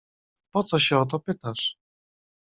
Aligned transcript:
"Po 0.51 0.63
co 0.63 0.79
się 0.79 0.97
o 0.97 1.05
to 1.05 1.19
pytasz?" 1.19 1.77